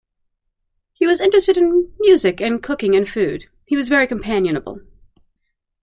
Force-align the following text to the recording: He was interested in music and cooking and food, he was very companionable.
He 0.93 1.05
was 1.05 1.21
interested 1.21 1.57
in 1.57 1.93
music 1.99 2.41
and 2.41 2.63
cooking 2.63 2.95
and 2.95 3.07
food, 3.07 3.49
he 3.65 3.77
was 3.77 3.87
very 3.87 4.07
companionable. 4.07 4.79